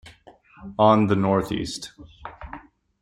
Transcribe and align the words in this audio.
On 0.79 1.05
the 1.05 1.15
Northeast. 1.15 1.91